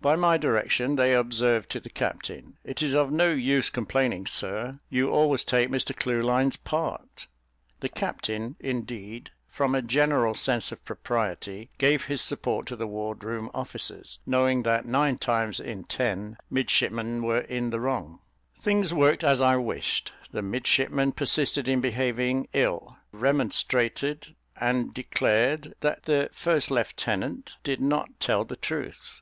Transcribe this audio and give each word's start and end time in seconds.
By 0.00 0.16
my 0.16 0.36
direction, 0.36 0.96
they 0.96 1.14
observed 1.14 1.68
to 1.70 1.78
the 1.78 1.90
captain, 1.90 2.56
"It 2.64 2.82
is 2.82 2.94
of 2.94 3.12
no 3.12 3.30
use 3.30 3.68
complaining, 3.70 4.26
sir; 4.26 4.80
you 4.88 5.10
always 5.10 5.44
take 5.44 5.68
Mr 5.68 5.94
Clewline's 5.94 6.56
part." 6.56 7.28
The 7.80 7.90
captain, 7.90 8.56
indeed, 8.58 9.30
from 9.46 9.74
a 9.74 9.82
general 9.82 10.34
sense 10.34 10.72
of 10.72 10.84
propriety, 10.84 11.70
gave 11.76 12.06
his 12.06 12.20
support 12.20 12.66
to 12.68 12.76
the 12.76 12.86
ward 12.86 13.22
room 13.22 13.48
officers, 13.54 14.18
knowing 14.26 14.62
that, 14.64 14.86
nine 14.86 15.18
times 15.18 15.60
in 15.60 15.84
ten, 15.84 16.38
midshipmen 16.50 17.22
were 17.22 17.42
in 17.42 17.70
the 17.70 17.78
wrong. 17.78 18.20
Things 18.58 18.94
worked 18.94 19.22
as 19.22 19.40
I 19.42 19.56
wished; 19.56 20.12
the 20.32 20.42
midshipmen 20.42 21.12
persisted 21.12 21.68
in 21.68 21.80
behaving 21.82 22.48
ill 22.54 22.96
remonstrated, 23.12 24.34
and 24.56 24.92
declared 24.94 25.74
that 25.80 26.04
the 26.04 26.28
first 26.32 26.70
lieutenant 26.72 27.54
did 27.62 27.80
not 27.80 28.18
tell 28.18 28.44
the 28.44 28.56
truth. 28.56 29.20